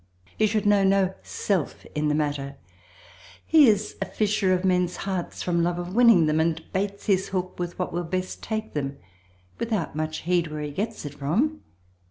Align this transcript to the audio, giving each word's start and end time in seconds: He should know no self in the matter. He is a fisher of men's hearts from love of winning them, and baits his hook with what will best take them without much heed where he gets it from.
He 0.35 0.47
should 0.47 0.65
know 0.65 0.83
no 0.83 1.13
self 1.21 1.85
in 1.93 2.07
the 2.07 2.15
matter. 2.15 2.55
He 3.45 3.67
is 3.67 3.97
a 4.01 4.05
fisher 4.07 4.51
of 4.51 4.65
men's 4.65 4.95
hearts 4.95 5.43
from 5.43 5.61
love 5.61 5.77
of 5.77 5.93
winning 5.93 6.25
them, 6.25 6.39
and 6.39 6.59
baits 6.73 7.05
his 7.05 7.27
hook 7.27 7.59
with 7.59 7.77
what 7.77 7.93
will 7.93 8.03
best 8.03 8.41
take 8.41 8.73
them 8.73 8.97
without 9.59 9.95
much 9.95 10.21
heed 10.23 10.47
where 10.47 10.63
he 10.63 10.71
gets 10.71 11.05
it 11.05 11.13
from. 11.13 11.61